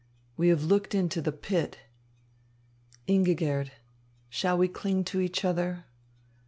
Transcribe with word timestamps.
We 0.35 0.47
have 0.47 0.63
looked 0.63 0.95
into 0.95 1.21
the 1.21 1.31
pit. 1.31 1.77
Ingigerd, 3.07 3.69
shall 4.29 4.57
we 4.57 4.67
cling 4.67 5.03
to 5.03 5.19
each 5.21 5.45
other? 5.45 5.85